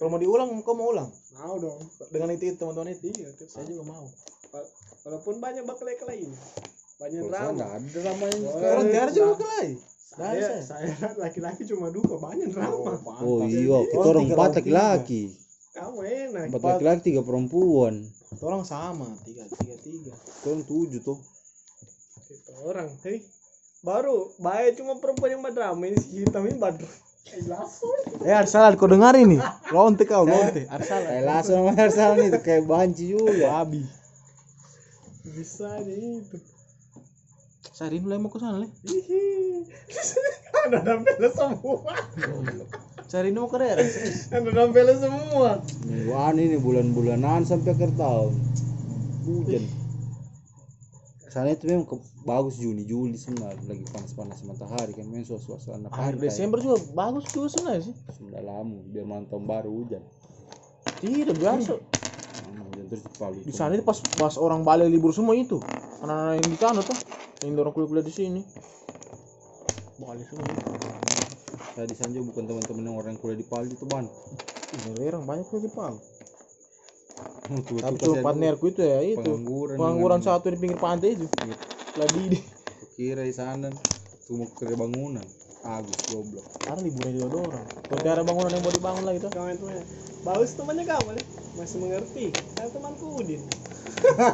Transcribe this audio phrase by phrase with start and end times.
[0.00, 1.12] kalau mau diulang kau mau ulang?
[1.36, 1.76] Mau dong.
[2.08, 3.12] Dengan itu, itu teman-teman itu.
[3.12, 3.44] Iya tuh.
[3.44, 4.08] saya juga mau.
[4.50, 4.70] Wa-
[5.02, 6.32] walaupun banyak baklek lain
[6.96, 7.52] banyak drama.
[7.54, 8.72] nggak ada dramanya Oh, sekarang.
[8.74, 9.68] orang tiara juga kelai
[10.10, 10.92] saya saya.
[11.22, 12.98] laki-laki cuma dua banyak drama.
[13.20, 15.22] Oh iya, kita Oh, orang empat laki-laki.
[15.70, 16.44] kamu enak.
[16.50, 17.94] Empat laki-laki, tiga perempuan.
[18.36, 20.12] orang sama tiga tiga tiga.
[20.12, 21.18] Kita orang tujuh tuh.
[22.20, 23.22] Kita orang hei.
[23.80, 26.58] Baru baik cuma perempuan yang berdrama ini si hitam ini
[28.26, 29.38] eh Arsalan kau dengar ini
[29.70, 33.62] lonte kau lonte Arsalan Kayak langsung sama Hersal nih, tuh kayak banci juga.
[33.62, 33.82] babi
[35.30, 36.36] bisa aja itu
[37.70, 39.64] saya rindu lah mau ke sana leh Hihi.
[40.68, 41.92] ada nampel semua
[43.24, 44.26] rindu mau ke daerah serius.
[44.34, 48.32] ada nampel semua Mingguan ini bulan-bulanan sampai akhir tahun.
[49.24, 49.79] Hujan.
[51.30, 55.86] Sana itu memang ke- bagus Juni, Juli sebenarnya lagi panas-panas matahari kan memang suasana suasana
[55.88, 56.26] akhir pantai.
[56.26, 60.02] Desember juga bagus juga sebenarnya sih Sudah lama biar malam tahun baru hujan.
[60.98, 63.36] tidak biasa Lama hujan terus di Palu.
[63.46, 65.62] di sana itu pas pas orang Bali libur semua itu
[66.02, 66.98] anak-anak yang di sana tuh
[67.46, 68.40] yang orang kuliah-kuliah di sini
[70.02, 70.50] Bali semua
[71.70, 74.02] Saya di sana juga bukan teman-teman yang orang yang kuliah di Palu itu ban.
[74.74, 75.98] Ini orang banyak tuh di Palu
[77.68, 79.18] Tuh, tapi tuh, partnerku itu ya itu.
[79.18, 79.74] pengangguran.
[79.74, 81.26] pengangguran satu di pinggir pantai itu.
[81.42, 81.56] Iya.
[81.98, 82.38] lagi di
[82.94, 83.66] Kira di sana
[84.28, 85.26] tuh mau kerja bangunan.
[85.60, 86.46] Agus goblok.
[86.64, 87.66] karena liburan juga ada orang.
[87.90, 89.30] Kalau ada bangunan yang mau dibangun lagi tuh.
[89.34, 89.84] Kawan temannya
[90.24, 91.26] bagus temannya kamu nih.
[91.58, 92.26] Masih mengerti.
[92.56, 93.42] Saya temanku Udin.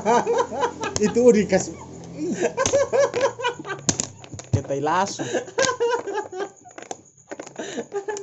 [1.06, 1.74] Itu udah dikasih
[4.56, 5.22] kita lasu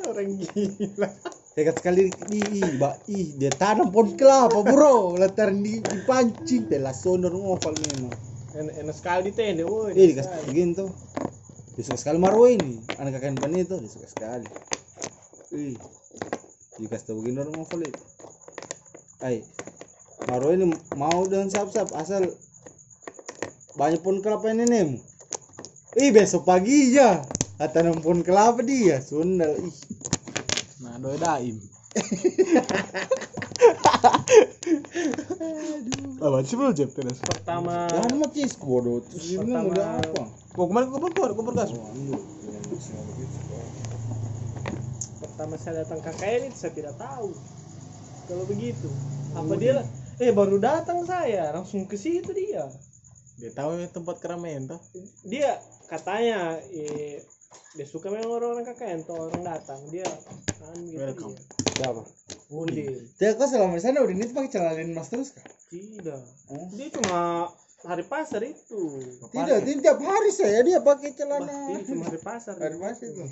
[0.09, 1.09] orang gila
[1.53, 5.13] Dekat sekali di ih, ba, ih dia tanam pohon kelapa bro.
[5.17, 8.13] Lantaran di, dipancing telah sonor ngoval memang.
[8.53, 10.89] Enak, enak sekali di tenda woi eh dikasih begini tuh
[11.73, 12.81] dia suka sekali marwa ini.
[13.01, 14.49] Anak kakak pan itu dia suka sekali.
[15.53, 15.77] Ih
[16.81, 18.03] dikasih tahu begini orang ngoval itu.
[19.21, 19.45] Ay
[20.25, 20.65] marwa ini
[20.97, 22.25] mau dengan siap-siap asal
[23.77, 24.97] banyak pohon kelapa ini nemu
[25.97, 27.25] ih besok pagi ya
[27.57, 29.73] tanam pohon kelapa dia sundal ih
[30.83, 31.57] nah doi daim.
[36.19, 36.89] Apa sih belum jep?
[36.91, 38.99] Terus pertama Jangan mati bodoh.
[39.09, 40.21] Ini Pertama- udah apa?
[40.53, 41.81] mau kemarin gue keluar gue bergas Oh,
[45.19, 47.29] pertama saya datang KKN itu saya tidak tahu.
[48.23, 48.87] Kalau begitu
[49.33, 49.81] apa dia
[50.17, 51.51] eh baru datang saya.
[51.51, 52.67] Langsung ke situ dia.
[53.35, 54.79] Dia tahu tempat keramaian tuh
[55.25, 55.57] dia
[55.89, 57.19] katanya eh,
[57.73, 60.05] dia suka memang orang-orang KKN tuh orang datang dia
[60.55, 61.33] kan gitu Welcome.
[61.33, 61.45] dia.
[61.73, 62.01] Siapa?
[62.49, 65.41] Udin Dia kok selama di sana udah ini pakai celana mas terus kah?
[65.67, 66.69] tidak Oh.
[66.71, 67.49] dia cuma
[67.81, 68.81] hari pasar itu
[69.27, 71.55] Tidak, tidak tiap hari saya dia pakai Bah, celana.
[71.67, 73.25] dia cuma hari pasar Hari pasar itu.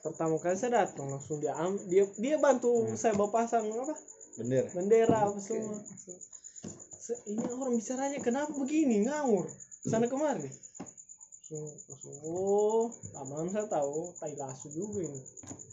[0.00, 3.92] pertama kali saya datang langsung dia am- dia dia bantu saya bawa pasang apa
[4.34, 4.68] Bendera.
[4.70, 5.76] bendera apa semua
[6.98, 9.44] Se- ini orang bicaranya kenapa begini ngawur
[9.82, 10.48] sana kemari
[11.50, 12.86] oh
[13.18, 15.18] aman saya tahu tai lasu juga ini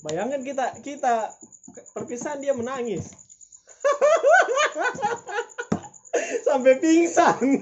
[0.02, 1.30] bayangkan kita kita
[1.94, 3.14] perpisahan dia menangis
[6.50, 7.62] sampai pingsan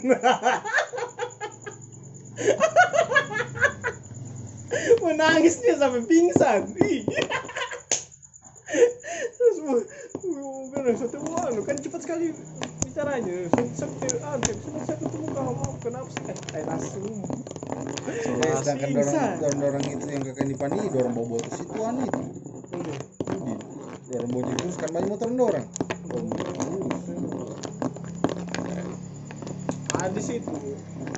[5.03, 6.71] menangis dia sampai pingsan
[9.35, 9.57] terus
[10.71, 12.31] bilang satu anu kan cepat sekali
[12.87, 17.54] bicaranya sampai anu sudah saya ketemu kamu kenapa sih eh tai lasu Eh,
[18.65, 21.77] sedangkan dorong, dorong, dorong itu yang kakak di pani, dorong bawa botos itu.
[21.85, 22.21] Anu itu.
[22.73, 23.53] Budi.
[24.09, 25.67] Dorong bawa terus kan banyak motor dorong.
[30.05, 30.53] ada di situ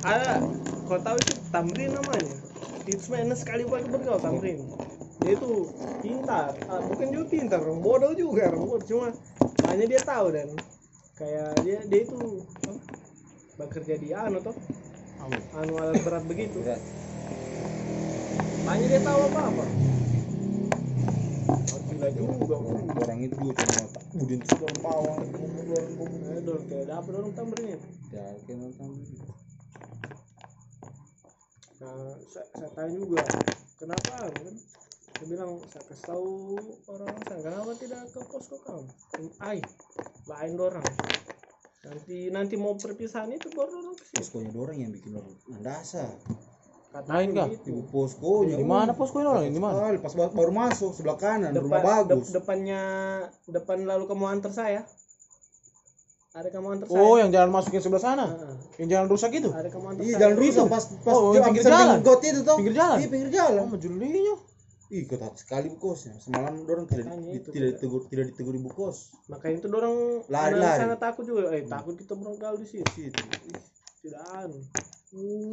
[0.00, 0.40] ada
[0.88, 2.36] kau tahu itu Tamrin namanya.
[2.88, 4.64] Itu enak sekali buat bergaul Tamrin.
[5.20, 5.68] Dia itu
[6.00, 6.56] pintar.
[6.72, 8.86] Ah, bukan juga pintar orang bodoh juga orang bodoh.
[8.88, 9.08] Cuma
[9.68, 10.48] hanya dia tahu dan
[11.20, 12.44] kayak dia dia itu
[13.60, 14.56] bekerja di anu toh.
[15.52, 16.64] Anu alat berat begitu.
[16.64, 16.80] Berat.
[18.68, 19.64] Hanya dia tahu apa apa
[21.98, 22.56] gila juga
[22.98, 24.02] Orang itu juga cuma tak.
[24.14, 25.18] Budin itu dorong pawang.
[25.32, 26.42] Dorong dorong.
[26.44, 27.78] Dorong kayak dapet dorong Tamrin
[28.12, 28.90] Ya, kayak nonton.
[31.78, 31.94] Nah,
[32.26, 33.22] saya, saya tanya juga,
[33.78, 34.56] kenapa kan?
[35.14, 36.30] Saya bilang, saya kasih tahu
[36.90, 38.90] orang saya, kenapa tidak ke posko kamu?
[39.38, 39.58] Ay,
[40.26, 40.86] lain dorang.
[41.86, 44.18] Nanti nanti mau perpisahan itu baru dorang ke sini.
[44.18, 46.06] Poskonya dorong yang bikin orang landasa.
[46.88, 47.46] Lain kah?
[47.48, 47.68] gitu.
[47.70, 48.56] Ibu poskonya.
[48.56, 51.96] di mana posko ini orang di mana Pas ba- baru masuk sebelah kanan, rumah Depan,
[52.08, 52.26] bagus.
[52.26, 52.82] dep- depannya,
[53.46, 54.82] depan lalu kamu antar saya.
[56.30, 56.98] Ada kamu antar saya.
[56.98, 58.54] oh yang jalan masukin sebelah sana Heeh.
[58.78, 61.64] yang jalan rusak itu ada kamu antar Iya, jalan rusak pas pas Oh, jam- pinggir
[61.66, 61.96] jalan.
[62.00, 62.56] got itu tuh.
[62.56, 62.96] Pinggir jalan?
[62.96, 63.58] Iya, pinggir jalan.
[63.58, 64.34] oh majulinya
[64.88, 68.70] ih ketat sekali bu kosnya semalam orang tidak di- itu tidak ditegur tidak ditegur ibu
[68.70, 69.94] kos makanya itu orang
[70.26, 70.80] Lari, lari.
[70.80, 73.20] sana takut juga eh takut kita berenggal di sini situ
[74.00, 74.56] tidak anu
[75.04, 75.47] saya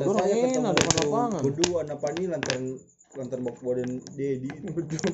[0.00, 1.40] Orang enak ketemu itu lapangan.
[1.44, 2.64] berdua anak pani lantaran
[3.18, 4.50] lantaran bawa dan dedi.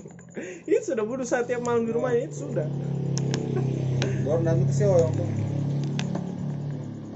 [0.69, 2.69] Itu sudah bunuh setiap malam di rumahnya itu sudah.
[4.29, 5.29] Orang nanti ke sewa yang tuh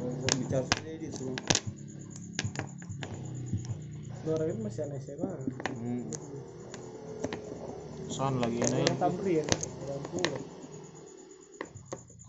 [0.01, 1.37] Orang bicara sama dedi semua
[4.31, 5.33] orang itu masih anak SMA
[5.81, 6.03] hmm.
[8.11, 8.83] San lagi ini.
[8.85, 9.45] Orang Tamrin ya,
[9.87, 10.60] orang tua.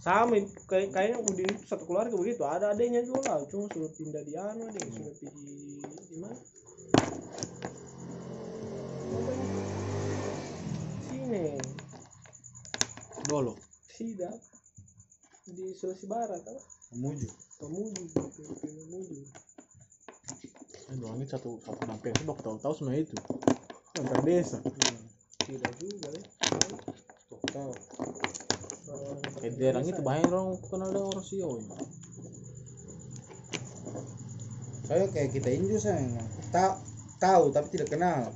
[0.02, 0.34] Sama
[0.66, 2.42] kayak kayaknya Udin itu satu keluarga begitu.
[2.42, 4.82] Ada adanya juga lah, cuma sudah pindah di anu deh,
[5.14, 5.78] sudah di
[6.10, 6.38] di mana?
[11.06, 11.46] Sini,
[13.30, 13.54] dolo
[13.94, 14.42] Sidap
[15.46, 16.58] di Sulawesi Barat kan?
[16.98, 17.30] Memuju
[17.62, 19.16] Pemuju, gitu, Pemuju.
[20.90, 23.14] Eh, doang ini satu satu nampil sebab tahu-tahu semua itu.
[24.02, 24.58] Antar desa.
[25.46, 26.22] Tidak juga ya.
[27.54, 27.74] tahu
[29.42, 31.50] Kayak daerah itu banyak orang kenal dengan orang Sio
[34.92, 36.20] saya kayak kita inju sayang.
[36.52, 36.76] Tak
[37.16, 38.28] tahu tapi tidak kenal.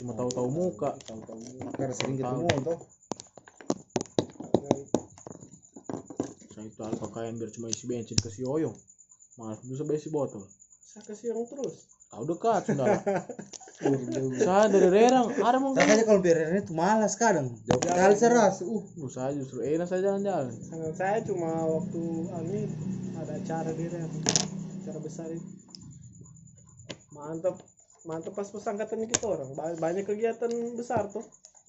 [0.00, 0.96] Cuma tahu-tahu muka.
[1.04, 1.44] Tahu-tahu
[1.76, 2.48] karena sering Tahu.
[2.48, 2.78] ketemu toh.
[6.56, 8.72] Saya itu alfa kain biar cuma isi bensin ke si Oyong
[9.36, 10.48] malas bisa isi botol.
[10.80, 11.90] Saya kasih yang terus.
[12.08, 13.02] kau dekat sudah
[14.36, 17.52] saya dari Rerang ada mau Makanya kalau biarin itu malas kadang.
[17.64, 18.60] Jauh kali seras.
[18.60, 20.54] Uh, Lu saya justru enak saya jalan-jalan
[20.92, 22.00] saya cuma waktu
[22.46, 22.60] ini
[23.14, 24.10] ada acara di Rem,
[24.80, 25.46] acara besar itu.
[27.10, 27.56] Mantap,
[28.02, 29.48] mantap pas pas angkatan kita orang.
[29.52, 31.24] Ba- Banyak kegiatan besar tuh.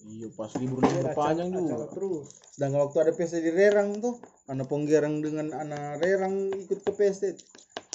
[0.05, 2.25] iya pas libur libur panjang acara, acara juga terus.
[2.53, 7.31] sedangkan waktu ada pesta di Rerang tuh, anak penggerang dengan anak Rerang ikut ke pesta.
[7.31, 7.41] itu.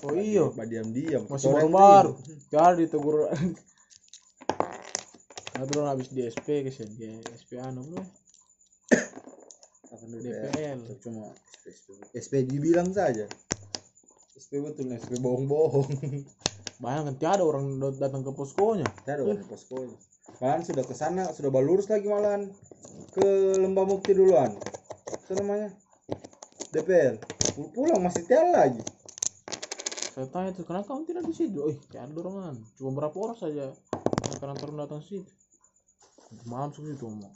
[0.02, 1.28] oh iya Pak diam-diam.
[1.28, 2.32] masih Orang baru-baru itu.
[2.50, 3.16] jadi ditegur
[5.60, 8.00] nah terus habis di SP kesian di SP anu bro
[9.90, 10.80] Akan di DPL.
[11.04, 11.28] Cuma
[12.14, 13.26] SP, dibilang saja.
[14.32, 15.90] SP betul, SP bohong-bohong.
[16.80, 19.98] bayangkan tiada orang dat- datang ke poskonya Tidak ada orang poskonya.
[20.40, 22.48] Malahan sudah ke sana, sudah balurus lagi malahan
[23.12, 23.26] ke
[23.58, 24.54] Lembah Mukti duluan.
[25.26, 25.74] Itu namanya
[26.70, 27.18] DPL.
[27.52, 28.80] Pul- Pulang masih tel lagi.
[30.10, 33.70] saya tanya tuh kenapa kamu tidak di situ eh tiada dorongan cuma berapa orang saja
[34.42, 35.22] karena turun datang situ
[36.46, 37.34] malam sudah itu ngomong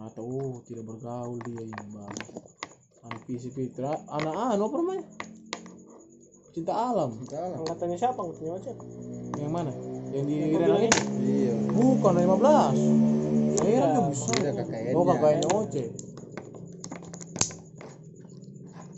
[0.00, 2.14] atau oh, tidak bergaul dia ini bang.
[3.00, 5.04] Anak visi fitra anak anu apa namanya?
[6.50, 7.10] Cinta alam.
[7.30, 7.56] Salah.
[7.62, 8.18] Angkatannya siapa?
[8.18, 8.76] Angkatannya Ocet.
[9.38, 9.72] yang mana?
[10.10, 11.00] Yang di Renang bilang itu?
[11.22, 11.54] Iya.
[11.70, 12.30] bukan 15
[13.60, 14.32] saya Iya, juga bisa.
[14.96, 15.84] oh kakaknya Oce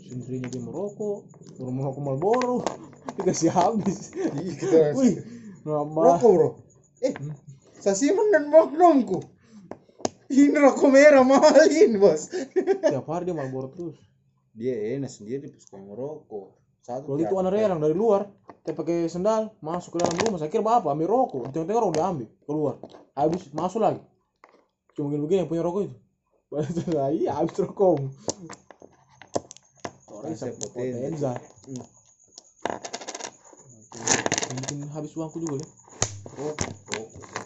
[0.03, 1.19] sendirinya dia merokok.
[1.57, 2.55] Baru merokok Marlboro.
[3.17, 4.13] Dikasih habis.
[4.13, 5.15] Iya, kita wih
[5.63, 6.49] nambah rokok bro.
[7.01, 7.13] Eh,
[7.83, 9.19] sasiman dan magnumku.
[10.31, 12.31] Ini rokok merah mahal ini bos.
[12.87, 13.99] tiap hari dia Marlboro terus
[14.55, 16.47] Dia enak sendiri pas kayak ngerokok.
[16.83, 18.27] Satu kalau itu anak relang dari luar
[18.63, 21.95] dia pakai sendal masuk ke dalam rumah saya kira bapak ambil rokok di tengah-tengah orang
[21.95, 22.75] diambil keluar
[23.11, 23.99] habis masuk lagi
[24.95, 25.95] cuma begini yang punya rokok itu
[26.51, 28.07] Padahal iya habis rokok orang
[30.31, 30.47] potensi.
[30.59, 31.31] potenza
[31.63, 31.79] Hmm.
[34.47, 35.69] yang bikin habis uangku juga nih
[36.23, 36.55] Rokok,
[36.87, 37.42] rokok.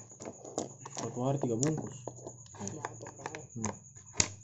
[1.08, 2.28] Satu hari tiga bungkus kau.
[3.56, 3.74] hmm.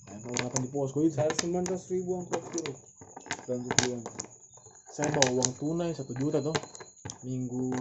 [0.08, 2.72] yang kalau datang di posko itu Saya sembilan ratus ribu angkot kilo.
[3.44, 4.00] Dan tujuan.
[4.94, 6.56] saya bawa uang tunai satu juta tuh
[7.28, 7.76] minggu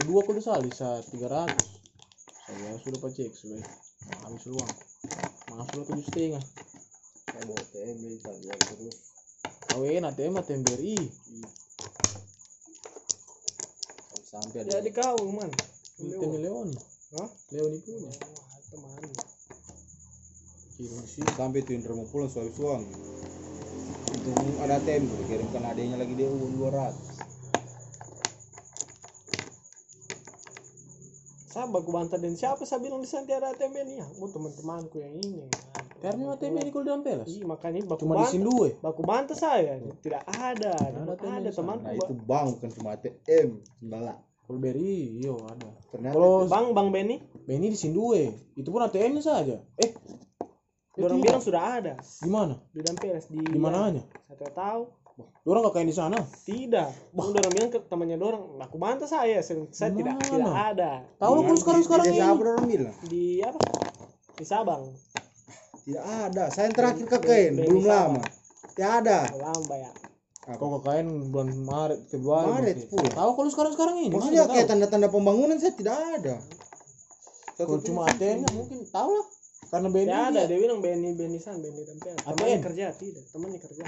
[0.00, 1.68] kedua kalau salah bisa tiga ratus
[2.48, 3.60] saya sudah pacek sudah
[4.24, 4.70] habis uang
[5.52, 6.42] maaf sudah tujuh setengah
[7.28, 8.96] Saya bawa TM tadi terus.
[9.68, 10.96] kawin ATM ATM BRI
[14.30, 14.78] Sampai ada.
[14.78, 15.50] Jadi kau man.
[15.98, 17.26] ATM Leoni Hah?
[17.50, 19.02] Leoni punya Wah, teman.
[20.78, 22.86] kirim sih sampai tuh Indra mau pulang suami suang
[24.10, 27.18] untuk ada tuh dikirimkan adanya lagi dia uang dua ratus
[31.50, 34.06] Saya baku bantah dan siapa saya bilang di sana tiada ATM ini ya?
[34.22, 35.50] Oh teman-temanku yang ini.
[35.98, 38.70] karena ATM ini kalau di Ampelas Iya makanya baku cuma di bantah.
[38.80, 40.72] Baku bantah saya tidak ada.
[40.78, 41.74] Ada Tidak ada di sana.
[41.74, 41.84] temanku.
[41.84, 43.48] nah itu bank bukan cuma ATM
[43.82, 44.14] sembala
[44.58, 45.68] BRI iyo ada.
[45.92, 49.56] Ternyata kalau Bang Bang Benny, Beni di Sindue itu pun ATM nya saja.
[49.78, 49.90] Eh
[50.96, 51.94] eh, orang bilang sudah ada.
[52.00, 54.82] Di mana di Damperes di di mananya Saya tidak tahu.
[55.44, 56.18] orang kakaknya di sana?
[56.24, 56.88] Tidak.
[57.12, 61.04] Bang orang bilang ke temannya dorang, baku bantah saya, saya, saya tidak tidak ada.
[61.20, 62.18] Tahu kalau sekarang sekarang di ini.
[62.18, 62.94] desa apa orang bilang?
[63.04, 63.58] Di apa?
[64.40, 64.82] Di Sabang.
[65.84, 66.44] tidak ada.
[66.48, 68.22] Saya yang terakhir Beni belum lama.
[68.72, 69.28] Tidak ada.
[69.36, 69.90] Lamba ya.
[70.56, 72.88] Kau KKN bulan Maret Februari Maret berarti.
[72.88, 73.10] pula.
[73.12, 74.08] tahu kalau sekarang sekarang ini?
[74.10, 76.34] Maksudnya kayak tanda-tanda pembangunan saya tidak ada.
[77.54, 79.26] Kalau cuma ATM mungkin tahu lah.
[79.70, 82.16] Karena BNI Ya ada, dia- bilang Benny Benny San, Benny Dampian.
[82.16, 83.84] Temannya kerja tidak, temannya kerja.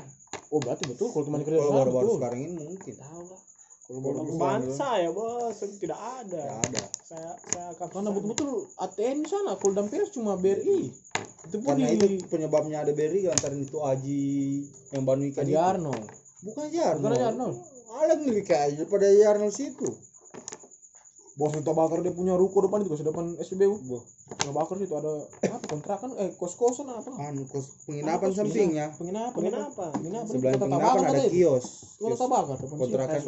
[0.47, 2.95] oh berarti betul kalau teman kerja kalau baru-baru sekarang ini mungkin.
[2.95, 3.41] Tahu lah.
[3.83, 6.39] kalau baru Ban saya bos, tidak ada.
[6.39, 6.83] ya ada.
[7.03, 10.93] Saya saya akan karena betul-betul ATM di sana kalau Dampiras cuma BRI
[11.43, 14.63] itu pun karena di itu penyebabnya ada Berry antara itu Aji
[14.95, 15.59] yang Banu ikan itu.
[15.59, 16.07] Arnold
[16.43, 17.57] bukan Yarno bukan Arnold
[17.93, 19.85] ada yang lebih kaya daripada Yarno situ.
[21.33, 24.05] Bos minta bakar dia punya ruko depan itu depan SPBU Wah,
[24.45, 26.13] Nah, bakar situ ada apa kontrakan?
[26.21, 27.09] Eh kos-kosan apa?
[27.09, 29.91] Anu kos penginapan Apa, sampingnya penginapan Penginapan.
[29.97, 30.29] penginapan.
[30.29, 31.67] Sebelah penginapan ada itu kios.
[31.97, 32.21] Kios.
[32.21, 32.75] depan situ.
[32.77, 33.21] Kontrakan.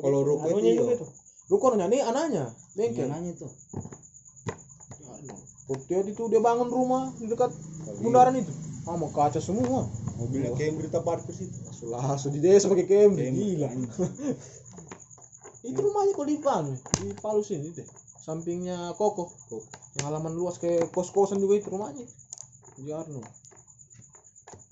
[0.00, 1.06] Kalau ruko itu itu.
[1.52, 2.44] ruko nih anaknya.
[2.76, 3.08] Bengkel.
[3.12, 3.52] Nanya tuh
[5.70, 7.52] Waktu itu dia bangun rumah di dekat
[8.00, 8.50] bundaran itu.
[8.88, 9.84] Ah, mau kaca semua.
[10.20, 11.56] Mobilnya kayak berita parkir situ
[11.88, 12.84] Langsung di desa pakai.
[12.84, 13.32] Camry.
[13.32, 13.68] Gila.
[15.60, 17.84] itu rumahnya kok di Pan, di Palu sini itu.
[18.20, 19.32] Sampingnya Koko.
[19.32, 19.64] Koko.
[19.96, 22.04] Yang halaman luas kayak kos-kosan juga itu rumahnya.
[22.76, 23.24] Di Arno.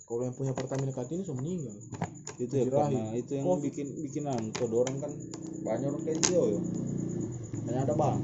[0.09, 1.76] Kalau yang punya Pertamina Kartini sudah meninggal.
[2.38, 3.67] itu ya karena itu yang Covid.
[3.67, 4.23] bikin bikin
[4.55, 5.11] tuh orang kan
[5.67, 6.61] banyak orang kayak dia ya
[7.67, 8.23] hanya ada bang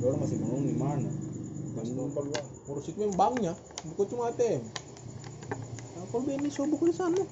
[0.00, 1.10] orang masih bingung di mana
[1.76, 2.32] masih numpang
[2.70, 4.62] Urus itu memang banknya, bukan cuma ATM.
[6.10, 7.22] Nah, kalau Benny so buku di sana.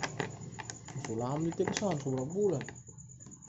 [1.02, 2.62] Sulam di ke sana seberapa bulan.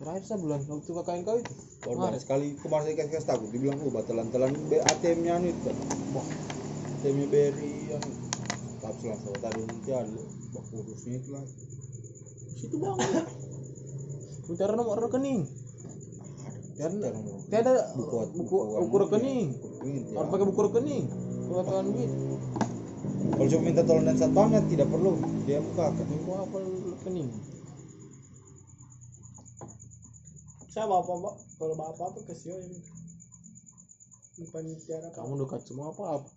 [0.02, 1.54] Terakhir saya bulan waktu kakak kau itu.
[1.86, 2.02] Baru Kemarin.
[2.02, 5.70] banyak sekali kemarin saya kasih takut dibilang oh batalan-talan ATM-nya anu itu
[6.18, 6.26] Wah,
[6.98, 8.04] ATM-nya Berry yang
[8.82, 11.46] tapi langsung tadi nanti ada bak urusnya itu lah
[12.58, 12.98] situ bang.
[14.50, 15.46] Minta nomor rekening.
[15.46, 19.48] Mau Tiada buku buku buku rekening.
[19.54, 20.04] buku rekening.
[20.18, 21.06] Harus pakai buku rekening.
[21.50, 22.12] Kalian duit,
[23.36, 26.58] kalau cuma minta tolong dan satpamnya tidak perlu dia buka kan buku apa
[26.96, 27.30] rekening?
[30.70, 32.80] Saya bapak bapak kalau bapak apa ke Sio ini.
[34.40, 35.36] Bukan tiara kamu.
[35.36, 36.30] Kamu dekat semua apa apa?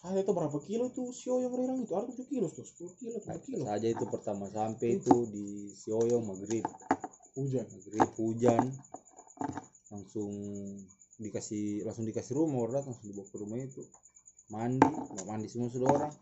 [0.00, 1.92] Saya itu berapa kilo tuh sio yang rerang itu?
[1.92, 3.68] Ada 7 kilo tuh, 10 kilo, 7 kilo.
[3.68, 6.64] saja itu pertama sampai itu di Sioyo maghrib
[7.36, 7.68] Hujan.
[7.68, 8.64] maghrib hujan
[9.92, 10.32] langsung
[11.20, 13.82] dikasih langsung dikasih rumah orang datang langsung dibawa ke rumah itu
[14.50, 16.12] mandi mau mandi semua sudah orang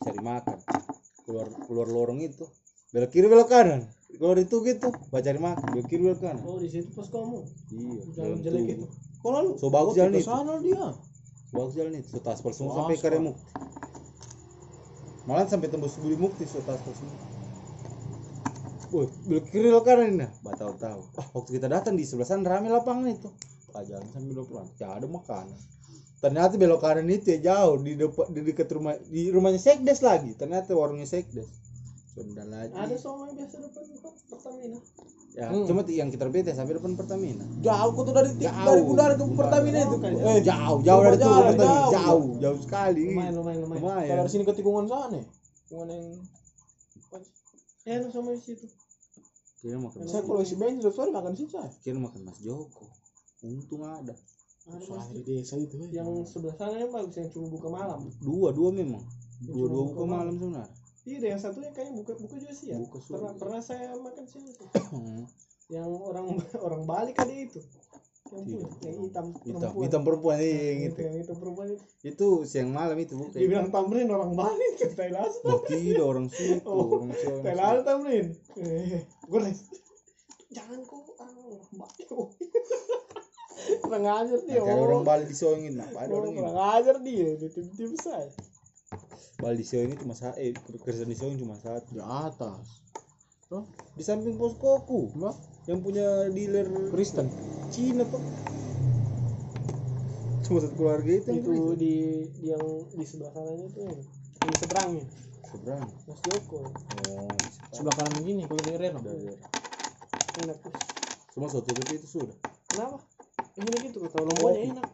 [0.00, 0.58] cari makan
[1.26, 2.46] keluar keluar lorong itu
[2.92, 6.58] belok kiri belok kanan keluar itu gitu baca cari makan belok kiri belok kanan Oh
[6.58, 7.38] di situ pas kamu.
[7.72, 8.86] iya Jalan dalam jelek itu.
[9.22, 10.26] Kalau lalu So, bagus jalan ke itu.
[10.26, 10.86] sana dia.
[11.50, 13.36] bagus jalan itu sudah aspal semua sampai karemuk
[15.22, 17.18] malah sampai tembus budi mukti sudah aspal semua
[18.92, 20.30] Woi, belok kiri belok kanan ini nah.
[20.44, 21.00] Batau tahu.
[21.16, 23.24] Ah, waktu kita datang di sebelah sana rame lapangan itu.
[23.72, 24.68] Jalan sambil belok kanan.
[24.76, 25.56] Ya ada makanan.
[26.22, 30.32] Ternyata belok kanan itu ya jauh di depan di dekat rumah di rumahnya Sekdes lagi.
[30.32, 31.50] Ternyata warungnya Sekdes.
[32.14, 32.70] Sudah lagi.
[32.70, 33.82] Ada sama yang biasa depan
[34.30, 34.78] Pertamina.
[35.32, 35.64] Ya, Hmm.
[35.64, 37.40] cuma yang kita bete sampai depan Pertamina.
[37.58, 38.52] Jauh kok tuh dari Jauh.
[38.62, 39.88] dari bundaran ke Pertamina itu.
[39.88, 41.64] Jauh kan, Eh, Jauh, jauh dari itu jalan, Pertamina.
[41.64, 41.90] jauh.
[41.90, 43.04] Jauh, jauh sekali.
[43.08, 43.80] Lumayan lumayan lumayan.
[43.80, 44.06] Lumayan.
[44.06, 45.20] Kalau dari sini ke tikungan sana.
[45.66, 46.04] Tikungan yang
[47.82, 48.66] Ya lu sama di situ.
[49.58, 50.06] Kira makan.
[50.06, 51.66] saya kalau isi bensin sorry makan sih saya.
[51.82, 52.86] Kira makan Mas Joko.
[53.40, 54.14] Untung ada.
[54.62, 55.12] Pasti.
[55.12, 55.74] di desa itu.
[55.76, 55.90] eh.
[55.90, 58.00] Yang sebelah sana yang bagus yang cuma buka malam.
[58.22, 59.02] Dua, dua memang.
[59.42, 60.10] Yang Dua, dua buka malam.
[60.12, 60.70] malam sebenarnya.
[61.02, 62.76] Iya, ada yang satunya kayaknya buka buka juga sih ya.
[62.78, 62.96] Buka.
[63.02, 64.64] Pernah pernah saya makan siang itu.
[64.94, 65.22] Hmm.
[65.66, 66.26] Yang orang
[66.62, 67.58] orang Bali kali itu.
[68.30, 68.70] Yang Tidak.
[68.86, 69.82] yang hitam hitam perempuan.
[69.84, 71.84] hitam perempuan iya, yang itu yang itu perempuan itu.
[72.00, 75.28] itu siang malam itu bukan Dibilang Tamrin orang Bali itu Thailand.
[75.44, 77.82] oh, tidak orang situ Oh, orang situ situ.
[77.84, 78.26] Tamrin.
[78.56, 79.40] Eh, gue
[80.48, 81.34] jangan kok orang
[81.76, 82.02] Bali.
[83.82, 84.58] Kurang ajar dia.
[84.58, 84.86] Nah, kalau oh.
[84.90, 88.30] orang Bali disoingin apa ada Oh, orang kurang ajar dia, dia tim-tim saya.
[89.38, 92.66] Bali disoingin cuma satu eh kerjaan disoingin cuma satu Di atas.
[93.92, 95.36] di samping poskoku Mbak,
[95.68, 97.28] yang punya dealer Kristen.
[97.68, 98.22] Cina tuh
[100.42, 101.76] cuma satu keluarga itu yang Itu Kristen.
[101.76, 101.94] di
[102.40, 102.64] di yang
[102.96, 104.00] di sebelah kanannya itu yang
[104.40, 105.04] di seberangnya.
[105.52, 106.60] seberang Mas Joko.
[106.64, 107.28] oh
[107.76, 109.00] Sebelah kanan begini kalau Reno.
[109.04, 109.36] dari
[110.32, 110.58] Enak
[111.52, 112.36] soto itu itu sudah
[112.72, 112.96] Kenapa?
[113.52, 114.88] Ini gitu kalau lomboknya enak.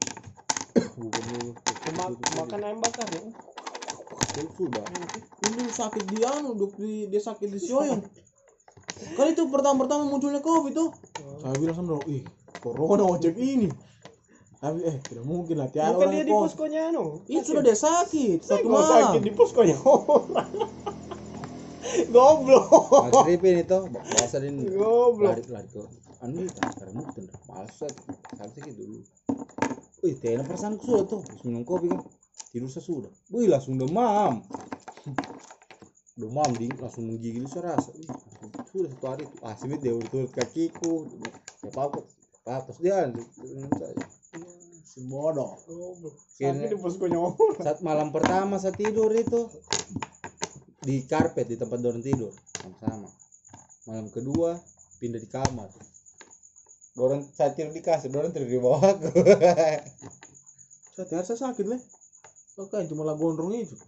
[0.98, 1.50] bukan dulu
[1.94, 3.22] Mak- makan ayam bakar ya.
[4.58, 5.10] sudah Enak.
[5.42, 8.02] Ini sakit di anu, di dia sakit di Sioyong.
[9.14, 10.90] Kan itu pertama-pertama munculnya Covid tuh.
[11.22, 11.38] Oh.
[11.38, 12.26] Saya bilang sama ih,
[12.58, 13.70] corona wajib ini.
[14.58, 17.22] Tapi eh tidak mungkin lah, tiada Bukan orang dia di poskonya anu.
[17.30, 19.22] Itu sudah dia sakit satu kok sakit malam.
[19.22, 20.50] di poskonya orang.
[22.14, 22.66] Goblok.
[23.06, 25.30] Mas Ripin itu bahasa ini Goblok.
[25.30, 27.02] lari lari ke anu karena
[27.46, 27.94] malas set
[28.38, 29.00] harusnya gitu dulu.
[30.02, 31.22] Wih, tena perasaan sudah tuh.
[31.46, 32.02] Minum kopi kan
[32.50, 34.42] tidur saya sudah wih langsung demam.
[36.18, 38.10] Demam ding langsung menggigil saya rasa Wih,
[38.74, 41.06] sudah satu hari ah sini dia urut kakiku.
[41.22, 41.30] Ya
[41.70, 41.98] apa apa
[42.48, 43.06] apa terus dia
[44.82, 45.54] si bodoh.
[46.34, 47.34] Sakit orang.
[47.62, 49.46] saat malam pertama saya tidur itu
[50.82, 52.34] di karpet di tempat dorong tidur.
[52.58, 53.06] Sama-sama.
[53.86, 54.58] Malam kedua
[54.98, 55.70] pindah di kamar
[56.98, 59.06] dorong saya tidur di kasur dorong tidur di bawah aku
[60.98, 61.82] saya tiap saya sakit leh
[62.58, 63.78] Oke, cuma lah gondrong itu.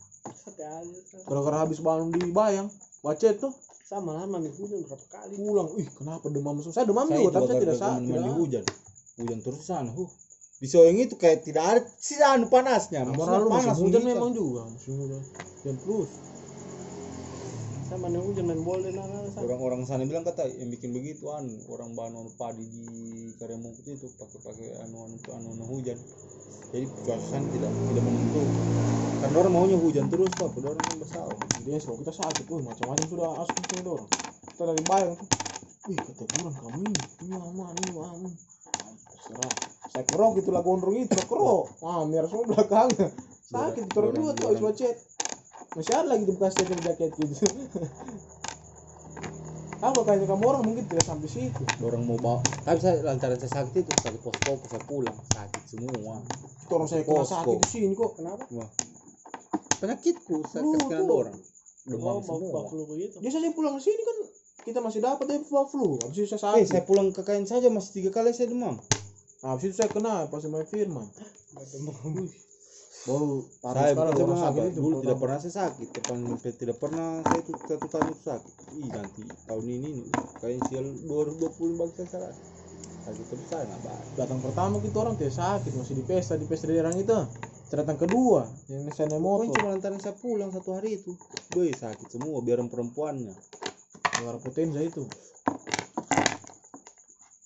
[1.27, 2.71] Gara-gara habis bangun di bayang,
[3.03, 3.51] bacet tuh,
[3.83, 5.35] Sama lah mami hujan berapa kali.
[5.35, 5.75] pulang.
[5.75, 6.71] Ih, kenapa demam semua?
[6.79, 8.15] Saya demam saya juga, tapi saya tidak sakit.
[8.15, 8.65] mandi hujan
[9.21, 10.11] hujan terus di sana huh.
[10.61, 14.97] di Soeng itu kayak tidak ada sih anu panasnya Nah, panas hujan memang juga, musim
[14.97, 15.21] hujan.
[15.65, 16.11] Dan terus,
[17.91, 21.59] Sama mandi hujan main bola dan anak orang-orang sana bilang kata yang bikin begitu anu
[21.75, 25.99] orang bahan anu padi di Karyamukut itu pakai pakai anu anu anu, anu hujan
[26.71, 28.47] jadi cuaca tidak tidak menentu
[29.19, 31.35] kan orang maunya hujan terus pak orang kan bersalah
[31.67, 34.09] dia kalau kita sakit, wih macam-macam sudah asuk sini dorong.
[34.55, 35.29] Kita dari bayang tuh,
[35.91, 36.79] wih kata bulan kamu
[37.21, 38.33] ini, aman, ini aman.
[39.13, 39.53] Terserah.
[39.93, 41.85] Saya kerok itu lah gondrong itu, kerok.
[41.85, 43.13] Wah, merah semua belakangnya.
[43.51, 44.97] Sakit, Dorong- dua tuh, habis dorong.
[45.71, 47.47] Masih ada lagi di bekas jaket jaket gitu.
[49.81, 51.65] Apa kayaknya kamu orang mungkin tidak sampai situ.
[51.81, 56.21] orang mau bawa tapi saya lantaran saya sakit itu sakit posko saya pulang sakit semua
[56.21, 57.33] Itu orang saya kena Posko.
[57.33, 58.13] sakit di sini kok.
[58.21, 58.45] Kenapa?
[58.53, 58.69] Wah.
[59.81, 61.37] penyakitku saya kena orang
[61.89, 63.17] demam Oh, semua flu begitu.
[63.25, 64.17] Dia saja pulang ke sini kan
[64.61, 65.97] kita masih dapat dari flu flu.
[65.97, 66.67] Habis itu saya eh sakit.
[66.69, 68.77] saya pulang ke kain saja masih tiga kali saya demam
[69.41, 71.09] Nah, habis itu saya kena pas main firman.
[71.57, 72.29] Demam.
[73.65, 74.81] Parah saya apa sakit itu.
[74.85, 78.89] dulu tidak pernah saya sakit depan tidak pernah saya itu satu tahun itu sakit ih
[78.93, 82.33] nanti tahun ini nih, kayaknya sial 2020 bagi saya salah
[83.09, 86.45] sakit terus saya nggak bahas datang pertama kita orang tidak sakit masih di pesta di
[86.45, 87.21] pesta daerah itu.
[87.71, 89.55] Datang kedua yang saya naik pokoknya motor.
[89.63, 91.15] cuma lantaran saya pulang satu hari itu
[91.55, 93.31] gue sakit semua biar perempuannya
[94.21, 95.09] Negara potenza itu.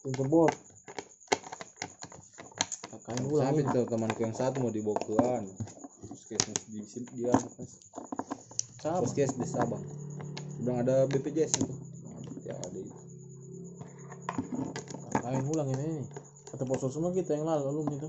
[0.02, 0.73] Untuk bot.
[3.04, 5.52] Kakaknya ulang sampai tuh temanku yang satu mau dibawa ke anu
[6.08, 7.36] puskesmas di sini dia
[8.80, 9.00] Sama.
[9.04, 9.84] puskes di Sabang
[10.60, 11.74] bilang ada BPJS itu
[12.48, 12.94] ya ada itu
[15.14, 15.84] Kakaknya ulang ini.
[16.00, 16.04] ini.
[16.48, 18.08] Kata posko semua kita yang lalu lalu itu.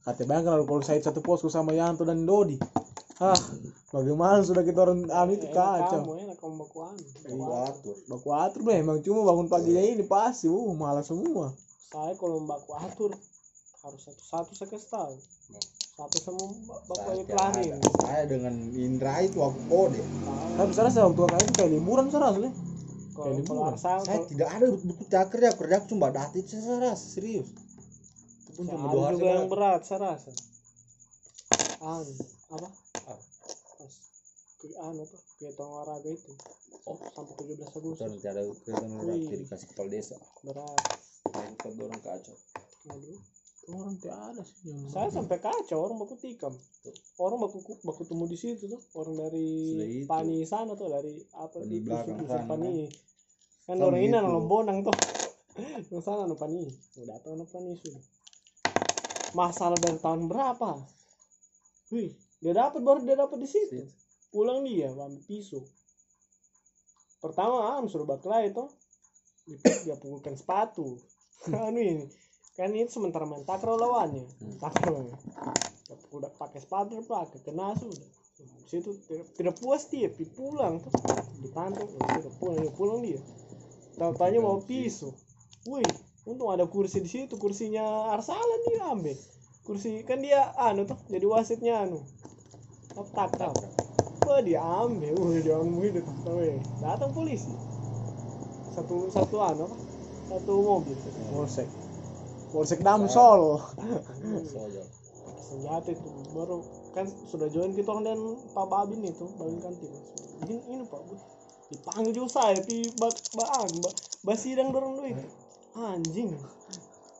[0.00, 2.56] Kata bayangkan lalu kalau saya satu posko sama Yanto dan Dodi.
[3.20, 3.36] Hah,
[3.94, 6.00] bagaimana sudah kita orang anu itu Enak kacau.
[6.02, 6.94] kamu enak kamu bakuan.
[6.98, 11.52] Baku atur Baku atur memang cuma bangun paginya ini pasti, uh malas semua.
[11.92, 13.12] Saya kalau baku atur
[13.84, 15.14] harus satu-satu saya kasih tahu.
[15.94, 16.44] Satu sama
[16.88, 17.70] baku saya, iklanin.
[17.76, 17.88] ada.
[18.02, 20.02] saya dengan Indra itu aku kode
[20.58, 22.54] Tapi saya rasa waktu kakak itu kayak liburan saya rasa nih.
[23.14, 23.72] Kalau Kayak liburan.
[23.78, 27.48] Saya tidak ada betul saya kerja kerja aku cuma dati saya rasa serius
[28.54, 30.30] itu pun cuma dua hari juga yang saya berat saya rasa.
[31.82, 32.06] An
[32.54, 32.68] apa?
[33.02, 33.24] Pas
[34.78, 35.16] anu apa?
[35.34, 36.32] Kegiatan olahraga itu.
[36.84, 39.26] Oh, sampai 17 Betul, Agustus nanti ada kegiatan orang Wih.
[39.26, 40.16] jadi kasih kepala desa
[40.46, 40.78] berat.
[41.34, 42.36] Saya tetap dorong kacau
[42.86, 43.18] Aduh.
[43.64, 46.52] Orang tidak ada sih yang Saya sampai kacau orang baku tikam.
[47.16, 49.48] Orang baku baku temu di situ tuh orang dari.
[50.04, 52.92] Pani sana tuh dari apa itu, belakang sana, Pani.
[53.64, 54.92] Kan Sama orang ini anu bonang tuh.
[55.88, 56.68] Yang sana anu Pani.
[57.00, 58.04] Udah tahu anu Pani sudah.
[59.32, 60.84] Masalah dari tahun berapa?
[61.88, 62.12] Wih,
[62.44, 63.80] dia dapat baru dia dapat di situ.
[64.28, 65.64] Pulang dia ambil pisau.
[67.16, 68.68] Pertama anu suruh berkelahi tuh.
[69.48, 71.00] Dia- Dia pukulkan sepatu.
[71.50, 72.06] Anu ini
[72.54, 74.24] kan ini sementara main takraw lawannya.
[74.24, 74.56] Hmm.
[74.62, 75.02] takraw.
[76.14, 77.98] Udah pakai sepatu dia pakai kena sudah
[78.34, 80.90] Di situ tidak, tidak puas dia pi pulang tuh.
[81.42, 83.20] Dipantau oh, sudah pulang dia pulang dia.
[83.98, 85.10] Tahu tanya mau pisau.
[85.66, 85.86] Wih
[86.24, 89.12] untung ada kursi di situ kursinya Arsalan dia ambil
[89.64, 92.04] kursi kan dia anu tuh jadi wasitnya anu.
[92.94, 93.56] Apa takraw.
[94.24, 96.56] Wah dia ambil, wah dia ambil itu, weh.
[96.80, 97.52] datang polisi,
[98.72, 99.76] satu satu anu apa,
[100.34, 100.96] satu mobil,
[101.30, 101.68] Polsek.
[102.50, 102.80] Polsek.
[102.82, 103.62] Damsol.
[104.50, 104.84] soalnya
[105.38, 106.08] senjata itu.
[106.34, 108.18] Baru kan sudah join kita orang dan
[108.50, 109.92] Pak Babin itu Babin kantin.
[110.46, 111.14] Ini ini Pak Bu.
[111.70, 113.90] Dipanggil juga saya di bak baan ba,
[114.26, 115.16] basidang dorong duit.
[115.78, 116.34] Anjing.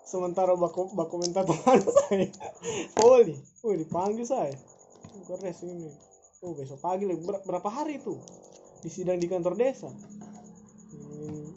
[0.05, 2.29] Sementara bak bak komentar teman saya.
[2.99, 4.55] Poli oh dipanggil saya.
[5.25, 5.89] Kores ini.
[6.45, 8.19] Oh besok pagi Ber- berapa hari itu?
[8.85, 9.89] Di sidang di kantor desa.
[10.93, 11.54] Hmm,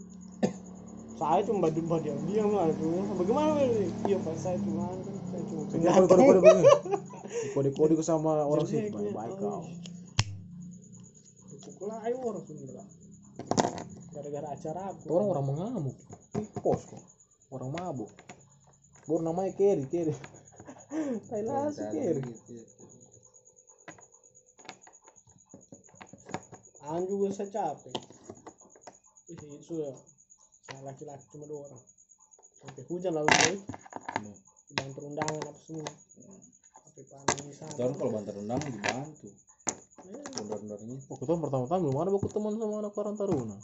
[1.17, 3.57] saya cuma badu diam diam lah tuh bagaimana
[4.05, 5.01] iya pak saya cuma kan
[5.33, 6.63] saya cuma Kode kode kode kode.
[7.53, 8.87] Kode kode sama orang sih.
[8.87, 9.11] Baik ya.
[9.11, 9.67] baik kau.
[11.67, 12.83] Pukul ayo orang Sunda.
[14.15, 15.03] Gara-gara acara aku.
[15.05, 15.97] Itu orang orang mengamuk.
[16.39, 16.97] Ih, posko.
[17.51, 18.09] Orang mabuk.
[19.05, 20.15] Baru namanya Kerry, Kerry.
[21.29, 22.23] Thailand sih Kerry.
[26.87, 27.93] An juga saya capek.
[29.27, 30.16] Ih, itu sudah.
[30.77, 31.81] Saya laki-laki cuma dua orang.
[32.61, 33.55] Sampai hujan lalu boy.
[34.67, 35.87] bantu undangan apa semua
[36.83, 39.27] tapi panen di sana Orang kalau bantar rendang dibantu.
[40.03, 40.97] Ya, Rendang-rendangnya.
[41.07, 43.57] waktu itu pertama-tama belum ada aku teman sama anak Karang Taruna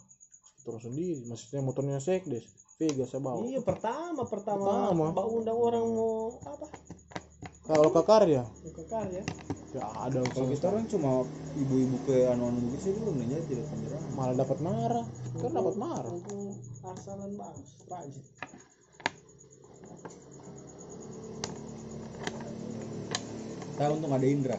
[0.64, 2.48] terus sendiri maksudnya motornya sekdes
[2.80, 5.12] Vega saya bawa iya pertama pertama Pertama.
[5.12, 6.66] mbak undang orang mau apa
[7.64, 9.22] kalau ke karya ke karya
[9.76, 14.00] ya ada Kalau kita orang cuma ibu-ibu ke anu-anu gitu sih belum nih tidak penjara.
[14.16, 16.14] malah dapat marah kan dapat marah
[17.04, 18.24] Asalan bagus rajin
[23.76, 24.56] Tahu untung ada Indra.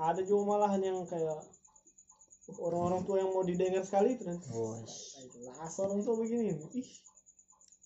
[0.00, 1.44] ada juga malahan yang kayak
[2.56, 4.80] orang-orang tua yang mau didengar sekali itu nanti oh
[5.44, 6.88] Las orang tua begini ih.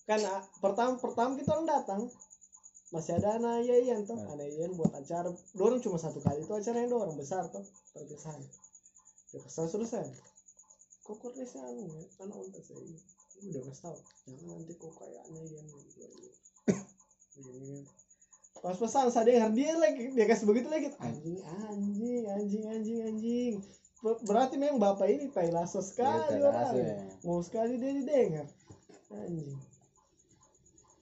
[0.07, 2.07] Kan ah, pertama pertama kita orang datang
[2.95, 4.31] masih ada anak Yayan tuh Hmm.
[4.31, 5.27] anak Yayan buat acara.
[5.51, 7.59] Dorong cuma satu kali itu acaranya dorong besar tuh
[7.91, 8.39] terkesan
[9.27, 10.05] terkesan selesai
[11.03, 12.97] kok kurnisnya anu ya anak unta saya ini
[13.45, 15.65] udah kasih tahu jangan nanti kok kayak anak Yayan
[17.35, 17.83] Begini.
[18.55, 20.07] pas pesan saya dengar dia lagi.
[20.09, 20.87] Dia kasih begitu lagi.
[20.97, 23.53] Anjing anjing anjing anjing anjing.
[23.99, 26.73] Ber- berarti memang bapak ini tai laso sekali Iya, tai orang.
[26.73, 26.95] ya.
[27.21, 28.47] mau sekali dia didengar.
[29.11, 29.59] Anjing.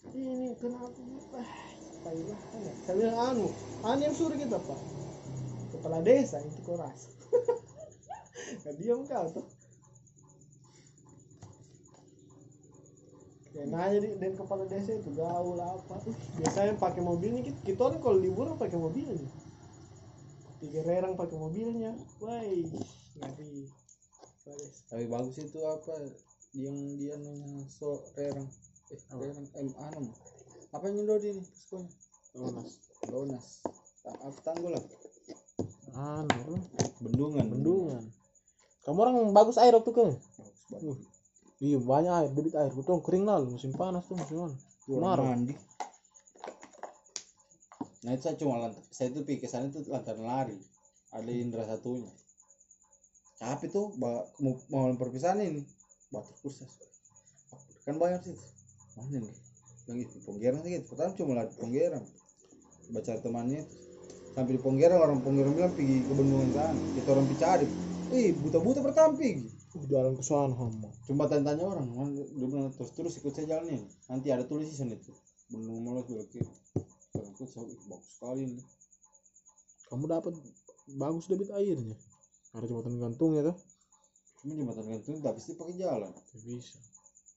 [0.09, 0.99] Ini kenapa
[2.03, 2.39] tai lah
[2.83, 3.47] saya bilang anu
[3.87, 4.79] anu yang suruh kita pak.
[5.73, 7.09] Kepala desa itu kau rasa
[8.63, 9.47] Gak diam kau tuh.
[13.53, 17.81] Ya nanya di dan kepala desa itu gaul apa Uh, biasanya pakai mobilnya kita, kita
[17.85, 19.29] orang kalau liburan pakai mobilnya
[20.63, 21.91] tiga rerang pakai mobilnya.
[22.23, 23.67] Wah ngeri.
[24.87, 25.91] Tapi bagus itu apa?
[26.55, 28.47] Yang dia nanya so rerang.
[28.91, 30.11] Eh, rerang em anu.
[30.73, 31.93] Apa yang nyedot ini sekolahnya?
[32.33, 32.69] Donas.
[33.05, 33.45] Donas.
[34.01, 34.83] Ta- Apa tanggul lah?
[35.93, 36.57] anu
[36.97, 37.45] Bendungan.
[37.45, 38.03] bendungan
[38.81, 40.97] kamu orang bagus air waktu ke Bagus banget.
[41.61, 44.57] iya banyak air debit air betul kering lalu musim panas tuh musim
[44.89, 45.23] Marah.
[45.23, 45.53] mandi.
[48.03, 50.59] Nah itu saya cuma lantar, saya itu pikir sana itu lantaran lari.
[51.15, 52.11] Ada Indra satunya.
[53.39, 54.27] Capek tuh, mau
[54.67, 55.63] mau perpisahan ini.
[56.11, 56.67] Batuk kursus.
[57.87, 58.35] Kan bayar sih.
[58.99, 59.31] Mana nih?
[59.87, 60.85] Yang itu ponggeran gitu.
[60.93, 62.03] Pertama cuma lari ponggeran.
[62.93, 63.61] Baca temannya.
[64.33, 66.79] Sampai di ponggeran orang ponggeran bilang pergi ke bendungan sana.
[66.97, 67.67] Kita orang cari.
[68.13, 69.49] Ih, buta-buta pertama pergi.
[69.73, 73.57] uh, jalan ke sana hama Cuma tanya-tanya orang, "Man, dia bilang terus terus ikut saya
[73.57, 73.87] jalan ini.
[74.05, 75.09] Nanti ada tulis di sana itu.
[75.49, 76.45] Belok kiri.
[77.09, 78.65] Kalau ikut saya "Ih, bagus sekali nih.
[79.89, 80.33] kamu dapat
[80.97, 81.93] bagus debit airnya
[82.53, 83.57] ada jembatan gantung ya tuh
[84.41, 86.09] Cuma jembatan gantung tapi sih pakai jalan.
[86.33, 86.81] Bisa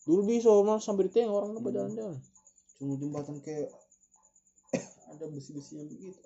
[0.09, 1.69] dulu bisa mas sampai di tengah orang Hmm.
[1.69, 2.17] jalan-jalan
[2.77, 3.73] Cuma jembatan kayak
[5.13, 6.21] ada besi-besi yang begitu.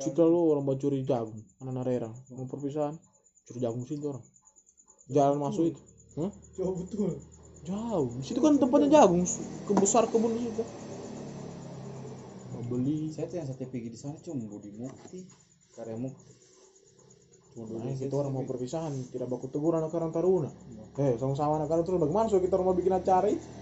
[0.00, 2.12] Situ lu orang mau curi jagung anak rerang.
[2.36, 2.92] Mau perpisahan
[3.48, 4.24] curi jagung situ orang.
[5.08, 5.80] Jalan masuk itu.
[6.20, 6.32] Hah?
[6.54, 7.16] jauh betul.
[7.64, 8.08] Jauh.
[8.20, 9.24] Di situ kan tempatnya jagung
[9.64, 10.62] kebesar kebun di situ.
[12.52, 13.08] Mau beli.
[13.16, 15.24] Saya tuh yang satu pergi di sana cuma Budi Mukti,
[15.72, 16.32] Karya Mukti.
[17.56, 20.52] Cuma Nah, kita orang mau perpisahan tidak baku tegur anak Karang Taruna.
[21.00, 23.59] Eh sama-sama anak Karang Taruna bagaimana so kita mau bikin acara itu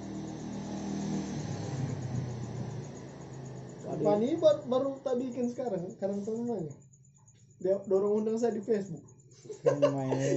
[3.99, 6.75] Pani baru, baru tak bikin sekarang karang tarunanya
[7.59, 9.03] dia dorong undang saya di Facebook.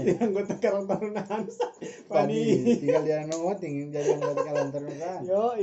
[0.05, 1.67] Dia anggota karang taruna Hansa.
[2.09, 5.19] Pani, Pani tinggal dia nongoting jadi anggota kalantar kan.
[5.25, 5.53] yo